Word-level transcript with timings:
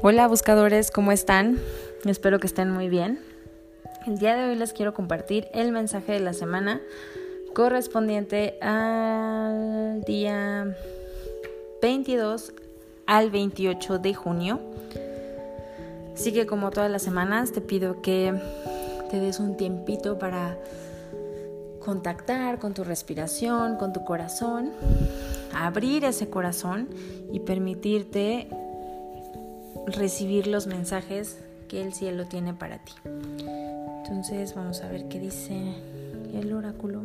Hola 0.00 0.28
buscadores, 0.28 0.92
¿cómo 0.92 1.10
están? 1.10 1.58
Espero 2.04 2.38
que 2.38 2.46
estén 2.46 2.70
muy 2.70 2.88
bien. 2.88 3.18
El 4.06 4.18
día 4.18 4.36
de 4.36 4.48
hoy 4.48 4.54
les 4.54 4.72
quiero 4.72 4.94
compartir 4.94 5.48
el 5.52 5.72
mensaje 5.72 6.12
de 6.12 6.20
la 6.20 6.34
semana 6.34 6.80
correspondiente 7.52 8.56
al 8.62 10.04
día 10.06 10.76
22 11.82 12.52
al 13.06 13.30
28 13.32 13.98
de 13.98 14.14
junio. 14.14 14.60
Así 16.14 16.32
que 16.32 16.46
como 16.46 16.70
todas 16.70 16.92
las 16.92 17.02
semanas 17.02 17.50
te 17.50 17.60
pido 17.60 18.00
que 18.00 18.32
te 19.10 19.18
des 19.18 19.40
un 19.40 19.56
tiempito 19.56 20.16
para 20.16 20.56
contactar 21.80 22.60
con 22.60 22.72
tu 22.72 22.84
respiración, 22.84 23.76
con 23.76 23.92
tu 23.92 24.04
corazón, 24.04 24.70
abrir 25.52 26.04
ese 26.04 26.30
corazón 26.30 26.88
y 27.32 27.40
permitirte 27.40 28.46
recibir 29.92 30.46
los 30.46 30.66
mensajes 30.66 31.38
que 31.68 31.82
el 31.82 31.92
cielo 31.92 32.26
tiene 32.26 32.54
para 32.54 32.78
ti. 32.78 32.92
Entonces 33.04 34.54
vamos 34.54 34.82
a 34.82 34.88
ver 34.88 35.08
qué 35.08 35.20
dice 35.20 35.74
el 36.32 36.52
oráculo. 36.52 37.02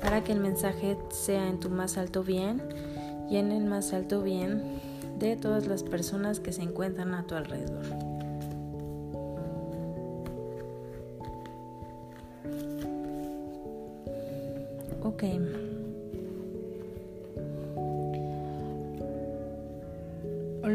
Para 0.00 0.22
que 0.22 0.32
el 0.32 0.40
mensaje 0.40 0.96
sea 1.10 1.48
en 1.48 1.60
tu 1.60 1.70
más 1.70 1.96
alto 1.96 2.22
bien 2.22 2.62
y 3.30 3.36
en 3.36 3.52
el 3.52 3.64
más 3.64 3.92
alto 3.92 4.22
bien 4.22 4.62
de 5.18 5.36
todas 5.36 5.66
las 5.66 5.82
personas 5.82 6.40
que 6.40 6.52
se 6.52 6.62
encuentran 6.62 7.14
a 7.14 7.26
tu 7.26 7.34
alrededor. 7.34 7.84
Ok. 15.02 15.24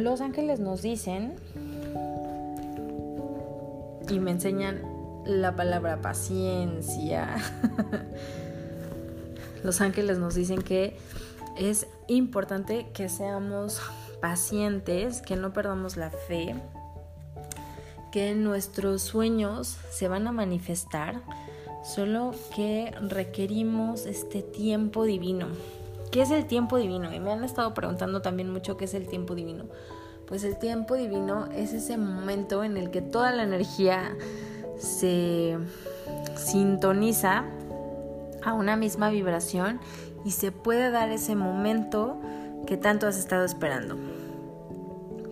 Los 0.10 0.22
ángeles 0.22 0.60
nos 0.60 0.82
dicen 0.82 1.36
y 4.10 4.18
me 4.18 4.32
enseñan 4.32 4.82
la 5.24 5.56
palabra 5.56 6.02
paciencia. 6.02 7.36
Los 9.64 9.82
ángeles 9.82 10.18
nos 10.18 10.34
dicen 10.34 10.64
que 10.64 10.98
es 11.60 11.86
importante 12.08 12.88
que 12.92 13.08
seamos 13.08 13.84
pacientes, 14.20 15.22
que 15.22 15.36
no 15.36 15.54
perdamos 15.54 15.96
la 15.96 16.10
fe, 16.10 16.56
que 18.12 18.34
nuestros 18.34 19.04
sueños 19.04 19.78
se 19.92 20.08
van 20.08 20.26
a 20.26 20.32
manifestar, 20.32 21.22
solo 21.84 22.34
que 22.56 22.96
requerimos 23.00 24.08
este 24.08 24.42
tiempo 24.42 25.04
divino. 25.04 25.50
¿Qué 26.10 26.24
es 26.24 26.32
el 26.32 26.48
tiempo 26.48 26.78
divino? 26.78 27.14
Y 27.14 27.20
me 27.20 27.32
han 27.32 27.44
estado 27.44 27.76
preguntando 27.76 28.24
también 28.24 28.52
mucho 28.52 28.76
qué 28.76 28.86
es 28.86 28.96
el 28.96 29.08
tiempo 29.08 29.36
divino. 29.36 29.66
Pues 30.30 30.44
el 30.44 30.58
tiempo 30.58 30.94
divino 30.94 31.48
es 31.56 31.74
ese 31.74 31.98
momento 31.98 32.64
en 32.64 32.78
el 32.78 32.92
que 32.92 33.02
toda 33.02 33.32
la 33.32 33.42
energía 33.42 34.16
se 34.78 35.58
sintoniza 36.36 37.46
a 38.44 38.54
una 38.54 38.76
misma 38.76 39.10
vibración 39.10 39.80
y 40.24 40.32
se 40.32 40.52
puede 40.52 40.92
dar 40.92 41.10
ese 41.10 41.36
momento 41.36 42.22
que 42.68 42.78
tanto 42.78 43.08
has 43.08 43.18
estado 43.18 43.44
esperando. 43.44 43.98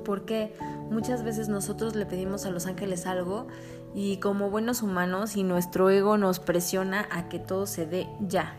Porque 0.04 0.56
muchas 0.90 1.24
veces 1.24 1.48
nosotros 1.48 1.96
le 1.96 2.08
pedimos 2.08 2.48
a 2.48 2.50
los 2.50 2.66
ángeles 2.66 3.06
algo 3.06 3.48
y 3.94 4.18
como 4.18 4.50
buenos 4.50 4.82
humanos 4.82 5.36
y 5.36 5.44
nuestro 5.44 5.92
ego 5.92 6.18
nos 6.18 6.40
presiona 6.40 7.08
a 7.12 7.30
que 7.30 7.38
todo 7.38 7.68
se 7.68 7.86
dé 7.86 8.08
ya, 8.20 8.56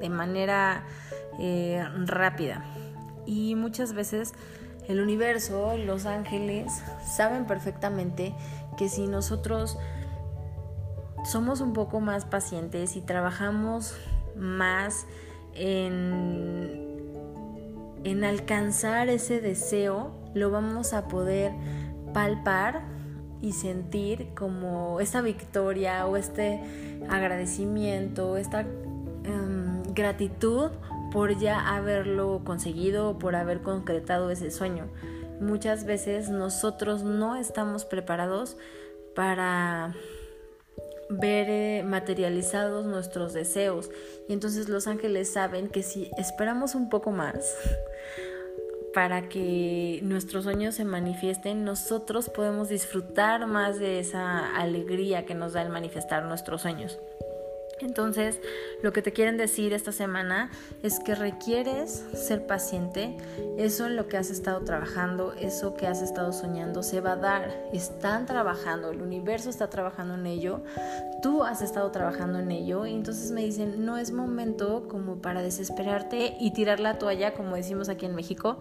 de 0.00 0.10
manera 0.10 0.86
eh, 1.40 1.84
rápida. 2.06 2.64
Y 3.26 3.56
muchas 3.56 3.94
veces 3.94 4.32
el 4.88 5.00
universo, 5.00 5.76
los 5.76 6.06
ángeles, 6.06 6.82
saben 7.06 7.46
perfectamente 7.46 8.34
que 8.76 8.88
si 8.88 9.06
nosotros 9.06 9.78
somos 11.24 11.60
un 11.60 11.72
poco 11.72 12.00
más 12.00 12.24
pacientes 12.24 12.96
y 12.96 13.00
trabajamos 13.00 13.94
más 14.36 15.06
en, 15.54 17.00
en 18.04 18.24
alcanzar 18.24 19.08
ese 19.08 19.40
deseo, 19.40 20.12
lo 20.34 20.50
vamos 20.50 20.94
a 20.94 21.08
poder 21.08 21.52
palpar 22.12 22.82
y 23.40 23.52
sentir 23.52 24.28
como 24.34 25.00
esta 25.00 25.20
victoria 25.20 26.06
o 26.06 26.16
este 26.16 26.60
agradecimiento, 27.08 28.36
esta 28.36 28.60
em, 28.60 29.82
gratitud 29.94 30.70
por 31.12 31.38
ya 31.38 31.76
haberlo 31.76 32.42
conseguido 32.44 33.10
o 33.10 33.18
por 33.18 33.36
haber 33.36 33.60
concretado 33.60 34.30
ese 34.30 34.50
sueño. 34.50 34.88
Muchas 35.40 35.84
veces 35.84 36.30
nosotros 36.30 37.02
no 37.02 37.36
estamos 37.36 37.84
preparados 37.84 38.56
para 39.14 39.94
ver 41.10 41.50
eh, 41.50 41.82
materializados 41.84 42.86
nuestros 42.86 43.34
deseos 43.34 43.90
y 44.28 44.32
entonces 44.32 44.68
los 44.68 44.86
ángeles 44.86 45.30
saben 45.30 45.68
que 45.68 45.82
si 45.82 46.10
esperamos 46.16 46.74
un 46.74 46.88
poco 46.88 47.10
más 47.10 47.54
para 48.94 49.28
que 49.28 50.00
nuestros 50.02 50.44
sueños 50.44 50.76
se 50.76 50.84
manifiesten, 50.84 51.64
nosotros 51.64 52.30
podemos 52.30 52.68
disfrutar 52.68 53.46
más 53.46 53.78
de 53.78 53.98
esa 53.98 54.54
alegría 54.56 55.26
que 55.26 55.34
nos 55.34 55.52
da 55.52 55.62
el 55.62 55.68
manifestar 55.68 56.24
nuestros 56.24 56.62
sueños. 56.62 56.98
Entonces, 57.82 58.40
lo 58.82 58.92
que 58.92 59.02
te 59.02 59.12
quieren 59.12 59.36
decir 59.36 59.72
esta 59.72 59.92
semana 59.92 60.50
es 60.82 61.00
que 61.00 61.14
requieres 61.14 62.04
ser 62.14 62.46
paciente. 62.46 63.16
Eso 63.58 63.86
en 63.86 63.96
lo 63.96 64.08
que 64.08 64.16
has 64.16 64.30
estado 64.30 64.60
trabajando, 64.60 65.34
eso 65.34 65.74
que 65.74 65.86
has 65.86 66.00
estado 66.00 66.32
soñando, 66.32 66.82
se 66.82 67.00
va 67.00 67.12
a 67.12 67.16
dar. 67.16 67.68
Están 67.72 68.26
trabajando, 68.26 68.90
el 68.90 69.02
universo 69.02 69.50
está 69.50 69.68
trabajando 69.68 70.14
en 70.14 70.26
ello, 70.26 70.60
tú 71.22 71.42
has 71.42 71.60
estado 71.60 71.90
trabajando 71.90 72.38
en 72.38 72.50
ello. 72.50 72.86
Y 72.86 72.94
entonces 72.94 73.30
me 73.32 73.42
dicen, 73.42 73.84
no 73.84 73.98
es 73.98 74.12
momento 74.12 74.86
como 74.88 75.16
para 75.16 75.42
desesperarte 75.42 76.36
y 76.38 76.52
tirar 76.52 76.80
la 76.80 76.98
toalla, 76.98 77.34
como 77.34 77.56
decimos 77.56 77.88
aquí 77.88 78.06
en 78.06 78.14
México 78.14 78.58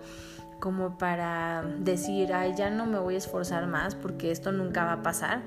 como 0.62 0.98
para 0.98 1.64
decir, 1.80 2.34
ay, 2.34 2.54
ya 2.56 2.70
no 2.70 2.86
me 2.86 3.00
voy 3.00 3.16
a 3.16 3.18
esforzar 3.18 3.68
más 3.68 3.96
porque 3.96 4.32
esto 4.32 4.54
nunca 4.54 4.86
va 4.86 4.94
a 4.94 5.04
pasar. 5.04 5.42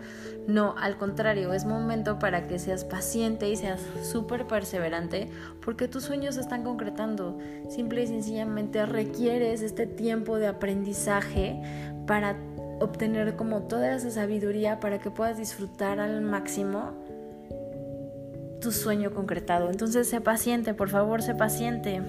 No, 0.46 0.74
al 0.76 0.98
contrario, 0.98 1.54
es 1.54 1.64
momento 1.64 2.18
para 2.18 2.46
que 2.48 2.58
seas 2.58 2.84
paciente 2.84 3.48
y 3.48 3.56
seas 3.56 3.80
súper 4.02 4.46
perseverante 4.46 5.30
porque 5.64 5.88
tus 5.88 6.02
sueños 6.02 6.34
se 6.34 6.42
están 6.42 6.64
concretando. 6.64 7.38
Simple 7.70 8.02
y 8.02 8.06
sencillamente 8.08 8.84
requieres 8.84 9.62
este 9.62 9.86
tiempo 9.86 10.36
de 10.36 10.48
aprendizaje 10.48 11.62
para 12.06 12.36
obtener 12.80 13.36
como 13.36 13.62
toda 13.62 13.94
esa 13.94 14.10
sabiduría 14.10 14.80
para 14.80 14.98
que 14.98 15.10
puedas 15.10 15.38
disfrutar 15.38 16.00
al 16.00 16.20
máximo 16.20 16.92
tu 18.60 18.72
sueño 18.72 19.14
concretado. 19.14 19.70
Entonces, 19.70 20.08
sé 20.08 20.20
paciente, 20.20 20.74
por 20.74 20.88
favor, 20.88 21.22
sé 21.22 21.36
paciente 21.36 22.02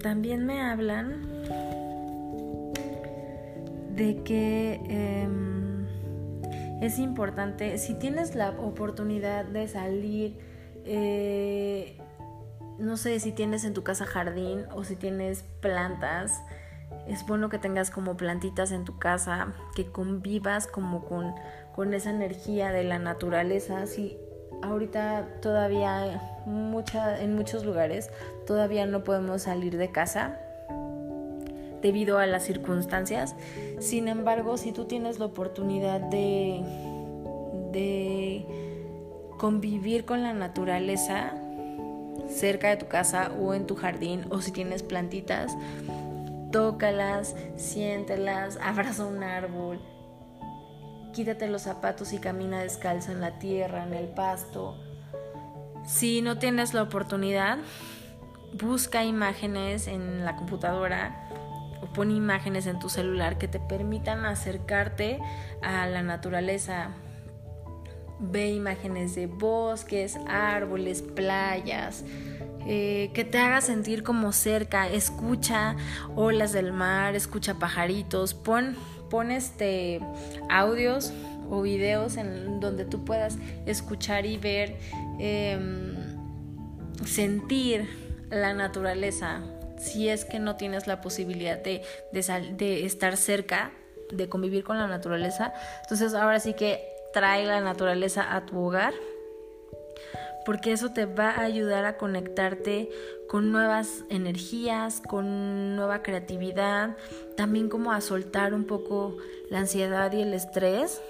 también 0.00 0.46
me 0.46 0.60
hablan 0.60 1.22
de 3.94 4.22
que 4.24 4.80
em, 4.88 5.86
es 6.80 6.98
importante, 6.98 7.78
si 7.78 7.94
tienes 7.94 8.34
la 8.34 8.50
oportunidad 8.50 9.44
de 9.44 9.68
salir, 9.68 10.38
eh, 10.84 11.98
no 12.78 12.96
sé 12.96 13.20
si 13.20 13.32
tienes 13.32 13.64
en 13.64 13.74
tu 13.74 13.82
casa 13.82 14.06
jardín 14.06 14.64
o 14.74 14.84
si 14.84 14.96
tienes 14.96 15.44
plantas, 15.60 16.42
es 17.06 17.26
bueno 17.26 17.48
que 17.50 17.58
tengas 17.58 17.90
como 17.90 18.16
plantitas 18.16 18.72
en 18.72 18.84
tu 18.84 18.98
casa, 18.98 19.52
que 19.74 19.86
convivas 19.86 20.66
como 20.66 21.04
con, 21.04 21.34
con 21.74 21.92
esa 21.92 22.10
energía 22.10 22.72
de 22.72 22.84
la 22.84 22.98
naturaleza. 22.98 23.86
Si 23.86 24.16
ahorita 24.62 25.40
todavía 25.40 26.29
mucha, 26.46 27.20
en 27.20 27.34
muchos 27.34 27.64
lugares 27.64 28.10
todavía 28.46 28.86
no 28.86 29.04
podemos 29.04 29.42
salir 29.42 29.76
de 29.76 29.90
casa 29.90 30.38
debido 31.82 32.18
a 32.18 32.26
las 32.26 32.44
circunstancias. 32.44 33.34
Sin 33.78 34.08
embargo, 34.08 34.56
si 34.56 34.72
tú 34.72 34.84
tienes 34.84 35.18
la 35.18 35.26
oportunidad 35.26 36.00
de, 36.00 36.62
de 37.72 38.46
convivir 39.38 40.04
con 40.04 40.22
la 40.22 40.32
naturaleza 40.32 41.32
cerca 42.28 42.68
de 42.68 42.76
tu 42.76 42.86
casa 42.86 43.32
o 43.40 43.54
en 43.54 43.66
tu 43.66 43.74
jardín 43.74 44.24
o 44.30 44.40
si 44.40 44.52
tienes 44.52 44.82
plantitas, 44.82 45.56
tócalas, 46.52 47.34
siéntelas, 47.56 48.58
abraza 48.62 49.06
un 49.06 49.22
árbol, 49.22 49.80
quítate 51.12 51.48
los 51.48 51.62
zapatos 51.62 52.12
y 52.12 52.18
camina 52.18 52.62
descalzo 52.62 53.12
en 53.12 53.20
la 53.20 53.38
tierra, 53.38 53.84
en 53.84 53.94
el 53.94 54.08
pasto. 54.08 54.76
Si 55.90 56.22
no 56.22 56.38
tienes 56.38 56.72
la 56.72 56.84
oportunidad, 56.84 57.58
busca 58.52 59.04
imágenes 59.04 59.88
en 59.88 60.24
la 60.24 60.36
computadora 60.36 61.28
o 61.82 61.86
pon 61.86 62.12
imágenes 62.12 62.68
en 62.68 62.78
tu 62.78 62.88
celular 62.88 63.38
que 63.38 63.48
te 63.48 63.58
permitan 63.58 64.24
acercarte 64.24 65.18
a 65.62 65.86
la 65.86 66.02
naturaleza. 66.02 66.90
ve 68.20 68.50
imágenes 68.50 69.14
de 69.14 69.26
bosques, 69.26 70.18
árboles, 70.28 71.02
playas, 71.02 72.04
eh, 72.66 73.10
que 73.14 73.24
te 73.24 73.38
haga 73.38 73.62
sentir 73.62 74.02
como 74.02 74.32
cerca, 74.32 74.88
escucha 74.88 75.74
olas 76.14 76.52
del 76.52 76.72
mar, 76.72 77.16
escucha 77.16 77.54
pajaritos, 77.54 78.34
pon, 78.34 78.76
pon 79.08 79.30
este 79.30 80.00
audios 80.50 81.12
o 81.50 81.62
videos 81.62 82.16
en 82.16 82.60
donde 82.60 82.84
tú 82.84 83.04
puedas 83.04 83.38
escuchar 83.66 84.24
y 84.24 84.36
ver, 84.36 84.76
em, 85.20 85.96
sentir 87.04 87.88
la 88.30 88.54
naturaleza. 88.54 89.42
Si 89.78 90.08
es 90.08 90.24
que 90.24 90.38
no 90.38 90.56
tienes 90.56 90.86
la 90.86 91.00
posibilidad 91.00 91.58
de, 91.58 91.82
de 92.12 92.84
estar 92.84 93.16
cerca, 93.16 93.72
de 94.12 94.28
convivir 94.28 94.64
con 94.64 94.78
la 94.78 94.86
naturaleza, 94.86 95.54
entonces 95.82 96.14
ahora 96.14 96.40
sí 96.40 96.54
que 96.54 96.84
trae 97.12 97.44
la 97.46 97.60
naturaleza 97.60 98.34
a 98.34 98.44
tu 98.46 98.58
hogar 98.58 98.92
porque 100.44 100.72
eso 100.72 100.90
te 100.90 101.06
va 101.06 101.30
a 101.30 101.42
ayudar 101.42 101.84
a 101.84 101.96
conectarte 101.96 102.90
con 103.28 103.52
nuevas 103.52 104.04
energías, 104.08 105.00
con 105.00 105.76
nueva 105.76 106.02
creatividad, 106.02 106.96
también 107.36 107.68
como 107.68 107.92
a 107.92 108.00
soltar 108.00 108.54
un 108.54 108.64
poco 108.64 109.16
la 109.48 109.60
ansiedad 109.60 110.12
y 110.12 110.22
el 110.22 110.34
estrés 110.34 111.00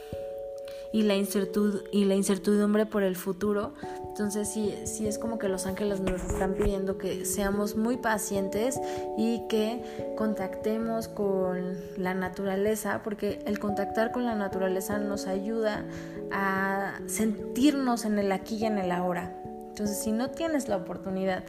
y 0.93 1.03
la, 1.03 1.15
y 1.15 2.05
la 2.05 2.15
incertidumbre 2.15 2.87
por 2.87 3.03
el 3.03 3.17
futuro. 3.17 3.75
Entonces 4.09 4.49
sí, 4.49 4.75
sí 4.85 5.07
es 5.07 5.19
como 5.19 5.39
que 5.39 5.49
los 5.49 5.67
ángeles 5.67 6.01
nos 6.01 6.23
están 6.23 6.55
pidiendo 6.55 6.99
que 6.99 7.25
seamos 7.25 7.77
muy 7.77 7.97
pacientes 7.97 8.81
y 9.17 9.47
que 9.49 10.15
contactemos 10.17 11.09
con 11.09 11.77
la 11.97 12.15
naturaleza, 12.15 13.03
porque 13.05 13.39
el 13.47 13.59
contactar 13.59 14.13
con 14.13 14.25
la 14.25 14.35
naturaleza 14.35 14.99
nos 14.99 15.27
ayuda 15.27 15.85
a 16.33 16.99
sentirnos 17.07 18.05
en 18.05 18.19
el 18.19 18.33
aquí 18.33 18.57
y 18.57 18.65
en 18.65 18.79
el 18.79 18.91
ahora. 18.91 19.37
Entonces 19.69 20.03
si 20.03 20.13
no 20.13 20.31
tienes 20.31 20.69
la 20.69 20.77
oportunidad 20.77 21.45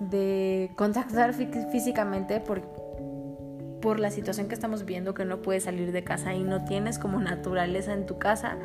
de 0.00 0.70
contactar 0.76 1.34
físicamente 1.34 2.40
por, 2.40 2.62
por 3.80 4.00
la 4.00 4.10
situación 4.10 4.48
que 4.48 4.54
estamos 4.54 4.84
viendo, 4.84 5.14
que 5.14 5.24
no 5.24 5.42
puedes 5.42 5.64
salir 5.64 5.92
de 5.92 6.04
casa 6.04 6.34
y 6.34 6.42
no 6.42 6.64
tienes 6.64 6.98
como 6.98 7.20
naturaleza 7.20 7.92
en 7.92 8.06
tu 8.06 8.18
casa, 8.18 8.56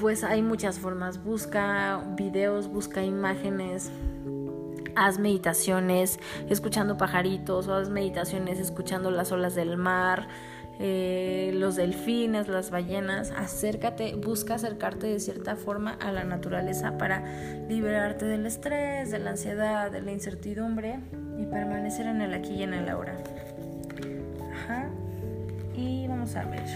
pues 0.00 0.24
hay 0.24 0.42
muchas 0.42 0.78
formas. 0.78 1.22
Busca 1.22 2.02
videos, 2.16 2.68
busca 2.68 3.02
imágenes, 3.02 3.90
haz 4.94 5.18
meditaciones 5.18 6.18
escuchando 6.48 6.96
pajaritos 6.96 7.68
haz 7.68 7.88
meditaciones 7.88 8.58
escuchando 8.58 9.10
las 9.10 9.30
olas 9.30 9.54
del 9.54 9.76
mar, 9.76 10.28
eh, 10.80 11.52
los 11.54 11.76
delfines, 11.76 12.48
las 12.48 12.70
ballenas. 12.70 13.32
Acércate, 13.32 14.14
busca 14.14 14.54
acercarte 14.54 15.06
de 15.06 15.20
cierta 15.20 15.56
forma 15.56 15.92
a 16.00 16.12
la 16.12 16.24
naturaleza 16.24 16.98
para 16.98 17.24
liberarte 17.68 18.26
del 18.26 18.46
estrés, 18.46 19.10
de 19.10 19.18
la 19.18 19.30
ansiedad, 19.30 19.90
de 19.90 20.02
la 20.02 20.12
incertidumbre 20.12 21.00
y 21.38 21.46
permanecer 21.46 22.06
en 22.06 22.20
el 22.20 22.34
aquí 22.34 22.54
y 22.54 22.62
en 22.62 22.74
el 22.74 22.88
ahora. 22.88 23.16
Ajá. 24.52 24.88
Y 25.74 26.06
vamos 26.08 26.34
a 26.36 26.44
ver. 26.44 26.66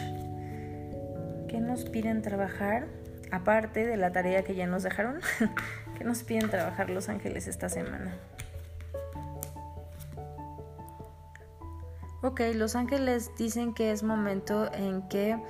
¿Qué 1.49 1.61
nos 1.61 1.85
piden 1.85 2.23
trabajar? 2.23 2.87
aparte 3.33 3.87
de 3.87 3.97
la 3.97 4.13
tarea 4.13 4.45
que 4.45 4.55
ya 4.55 4.67
nos 4.67 4.85
dejaron, 4.85 5.21
que 5.99 6.05
nos 6.05 6.23
piden 6.23 6.49
trabajar 6.51 6.91
los 6.91 7.09
ángeles 7.09 7.49
esta 7.49 7.69
semana. 7.69 8.15
Ok, 12.23 12.41
los 12.55 12.77
ángeles 12.77 13.33
dicen 13.37 13.75
que 13.75 13.91
es 13.91 14.05
momento 14.05 14.73
en 14.73 15.09
que 15.09 15.43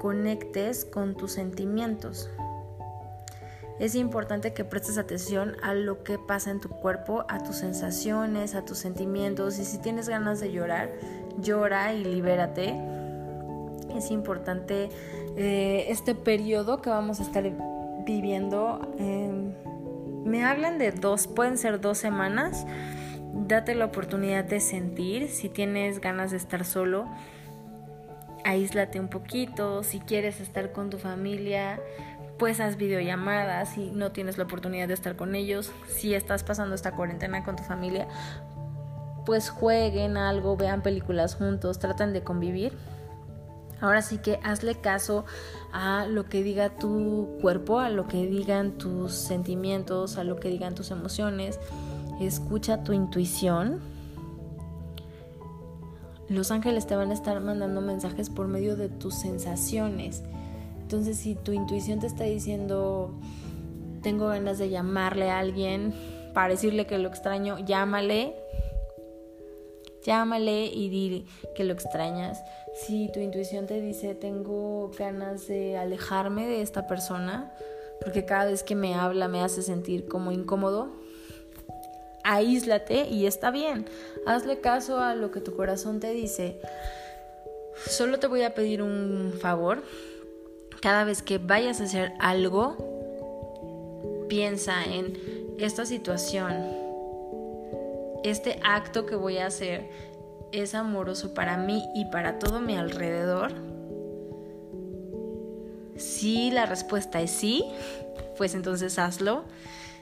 conectes 0.00 0.86
con 0.86 1.16
tus 1.16 1.32
sentimientos. 1.32 2.30
Es 3.80 3.94
importante 3.94 4.52
que 4.52 4.62
prestes 4.62 4.98
atención 4.98 5.56
a 5.62 5.72
lo 5.72 6.04
que 6.04 6.18
pasa 6.18 6.50
en 6.50 6.60
tu 6.60 6.68
cuerpo, 6.68 7.24
a 7.30 7.42
tus 7.42 7.56
sensaciones, 7.56 8.54
a 8.54 8.66
tus 8.66 8.76
sentimientos. 8.76 9.58
Y 9.58 9.64
si 9.64 9.78
tienes 9.78 10.06
ganas 10.06 10.38
de 10.38 10.52
llorar, 10.52 10.90
llora 11.38 11.94
y 11.94 12.04
libérate. 12.04 12.78
Es 13.96 14.10
importante 14.10 14.90
eh, 15.34 15.86
este 15.88 16.14
periodo 16.14 16.82
que 16.82 16.90
vamos 16.90 17.20
a 17.20 17.22
estar 17.22 17.50
viviendo. 18.04 18.94
Em, 18.98 19.54
me 20.24 20.44
hablan 20.44 20.76
de 20.76 20.92
dos, 20.92 21.26
pueden 21.26 21.56
ser 21.56 21.80
dos 21.80 21.96
semanas. 21.96 22.66
Date 23.32 23.74
la 23.74 23.86
oportunidad 23.86 24.44
de 24.44 24.60
sentir. 24.60 25.28
Si 25.28 25.48
tienes 25.48 26.02
ganas 26.02 26.32
de 26.32 26.36
estar 26.36 26.66
solo, 26.66 27.08
aíslate 28.44 29.00
un 29.00 29.08
poquito. 29.08 29.82
Si 29.82 30.00
quieres 30.00 30.38
estar 30.40 30.72
con 30.72 30.90
tu 30.90 30.98
familia, 30.98 31.80
pues 32.40 32.58
haz 32.58 32.78
videollamadas. 32.78 33.74
Si 33.74 33.90
no 33.90 34.12
tienes 34.12 34.38
la 34.38 34.44
oportunidad 34.44 34.88
de 34.88 34.94
estar 34.94 35.14
con 35.14 35.34
ellos, 35.34 35.70
si 35.86 36.14
estás 36.14 36.42
pasando 36.42 36.74
esta 36.74 36.96
cuarentena 36.96 37.44
con 37.44 37.54
tu 37.54 37.62
familia, 37.62 38.08
pues 39.26 39.50
jueguen 39.50 40.16
algo, 40.16 40.56
vean 40.56 40.82
películas 40.82 41.34
juntos, 41.34 41.78
traten 41.78 42.14
de 42.14 42.24
convivir. 42.24 42.72
Ahora 43.82 44.00
sí 44.00 44.18
que 44.18 44.40
hazle 44.42 44.74
caso 44.76 45.26
a 45.72 46.06
lo 46.06 46.24
que 46.24 46.42
diga 46.42 46.70
tu 46.70 47.36
cuerpo, 47.42 47.78
a 47.78 47.90
lo 47.90 48.08
que 48.08 48.26
digan 48.26 48.72
tus 48.78 49.12
sentimientos, 49.12 50.16
a 50.16 50.24
lo 50.24 50.36
que 50.36 50.48
digan 50.48 50.74
tus 50.74 50.90
emociones. 50.90 51.60
Escucha 52.22 52.82
tu 52.82 52.94
intuición. 52.94 53.80
Los 56.30 56.50
ángeles 56.50 56.86
te 56.86 56.96
van 56.96 57.10
a 57.10 57.14
estar 57.14 57.38
mandando 57.40 57.82
mensajes 57.82 58.30
por 58.30 58.48
medio 58.48 58.76
de 58.76 58.88
tus 58.88 59.14
sensaciones. 59.14 60.22
Entonces, 60.90 61.18
si 61.18 61.36
tu 61.36 61.52
intuición 61.52 62.00
te 62.00 62.08
está 62.08 62.24
diciendo, 62.24 63.14
tengo 64.02 64.26
ganas 64.26 64.58
de 64.58 64.70
llamarle 64.70 65.30
a 65.30 65.38
alguien 65.38 65.94
para 66.34 66.48
decirle 66.48 66.84
que 66.88 66.98
lo 66.98 67.08
extraño, 67.08 67.60
llámale, 67.60 68.34
Llámale 70.02 70.64
y 70.64 70.88
dile 70.88 71.26
que 71.54 71.62
lo 71.62 71.74
extrañas. 71.74 72.42
Si 72.74 73.08
tu 73.12 73.20
intuición 73.20 73.66
te 73.66 73.80
dice 73.80 74.16
tengo 74.16 74.90
ganas 74.98 75.46
de 75.46 75.76
alejarme 75.76 76.48
de 76.48 76.62
esta 76.62 76.88
persona, 76.88 77.54
porque 78.02 78.24
cada 78.24 78.46
vez 78.46 78.64
que 78.64 78.74
me 78.74 78.96
habla 78.96 79.28
me 79.28 79.42
hace 79.42 79.62
sentir 79.62 80.08
como 80.08 80.32
incómodo, 80.32 80.88
aíslate 82.24 83.06
y 83.08 83.26
está 83.26 83.52
bien. 83.52 83.86
Hazle 84.26 84.58
caso 84.58 84.98
a 84.98 85.14
lo 85.14 85.30
que 85.30 85.40
tu 85.40 85.54
corazón 85.54 86.00
te 86.00 86.10
dice. 86.10 86.60
Solo 87.86 88.18
te 88.18 88.26
voy 88.26 88.42
a 88.42 88.54
pedir 88.54 88.82
un 88.82 89.34
favor. 89.40 89.84
Cada 90.80 91.04
vez 91.04 91.22
que 91.22 91.38
vayas 91.38 91.80
a 91.80 91.84
hacer 91.84 92.12
algo, 92.20 92.76
piensa 94.28 94.84
en 94.84 95.18
esta 95.58 95.84
situación 95.84 96.80
este 98.24 98.60
acto 98.62 99.06
que 99.06 99.14
voy 99.14 99.38
a 99.38 99.46
hacer 99.46 99.88
es 100.52 100.74
amoroso 100.74 101.32
para 101.34 101.56
mí 101.56 101.84
y 101.94 102.06
para 102.06 102.38
todo 102.38 102.60
mi 102.60 102.76
alrededor? 102.76 103.52
Si 105.96 106.50
la 106.50 106.66
respuesta 106.66 107.20
es 107.20 107.30
sí, 107.30 107.64
pues 108.36 108.54
entonces 108.54 108.98
hazlo. 108.98 109.44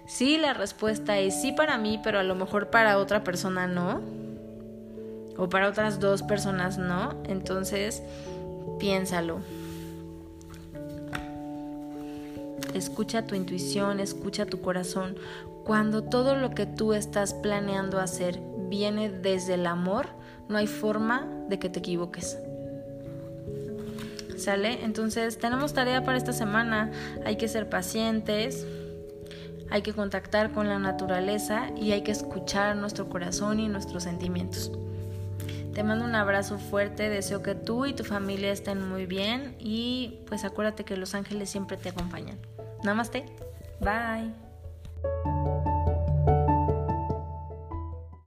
Si 0.06 0.38
la 0.38 0.54
respuesta 0.54 1.18
es 1.18 1.40
sí 1.40 1.52
para 1.52 1.76
mí, 1.76 2.00
pero 2.02 2.18
a 2.18 2.22
lo 2.22 2.34
mejor 2.34 2.70
para 2.70 2.98
otra 2.98 3.24
persona 3.24 3.66
no, 3.66 4.00
o 5.36 5.48
para 5.48 5.68
otras 5.68 6.00
dos 6.00 6.22
personas 6.22 6.78
no, 6.78 7.14
entonces 7.28 8.02
piénsalo. 8.78 9.40
Escucha 12.74 13.26
tu 13.26 13.34
intuición, 13.34 14.00
escucha 14.00 14.46
tu 14.46 14.60
corazón. 14.60 15.16
Cuando 15.64 16.04
todo 16.04 16.34
lo 16.34 16.50
que 16.50 16.66
tú 16.66 16.94
estás 16.94 17.34
planeando 17.34 17.98
hacer 17.98 18.40
viene 18.68 19.10
desde 19.10 19.54
el 19.54 19.66
amor, 19.66 20.06
no 20.48 20.58
hay 20.58 20.66
forma 20.66 21.26
de 21.48 21.58
que 21.58 21.68
te 21.68 21.78
equivoques. 21.80 22.38
¿Sale? 24.36 24.84
Entonces 24.84 25.38
tenemos 25.38 25.74
tarea 25.74 26.04
para 26.04 26.16
esta 26.16 26.32
semana. 26.32 26.92
Hay 27.24 27.36
que 27.36 27.48
ser 27.48 27.68
pacientes, 27.68 28.66
hay 29.70 29.82
que 29.82 29.92
contactar 29.92 30.52
con 30.52 30.68
la 30.68 30.78
naturaleza 30.78 31.70
y 31.76 31.92
hay 31.92 32.02
que 32.02 32.12
escuchar 32.12 32.76
nuestro 32.76 33.08
corazón 33.08 33.60
y 33.60 33.68
nuestros 33.68 34.04
sentimientos. 34.04 34.70
Te 35.78 35.84
mando 35.84 36.04
un 36.04 36.16
abrazo 36.16 36.58
fuerte, 36.58 37.08
deseo 37.08 37.40
que 37.40 37.54
tú 37.54 37.86
y 37.86 37.92
tu 37.92 38.02
familia 38.02 38.50
estén 38.50 38.82
muy 38.88 39.06
bien 39.06 39.54
y 39.60 40.24
pues 40.26 40.42
acuérdate 40.42 40.82
que 40.82 40.96
los 40.96 41.14
ángeles 41.14 41.50
siempre 41.50 41.76
te 41.76 41.90
acompañan. 41.90 42.36
Namaste, 42.82 43.24
bye. 43.78 44.47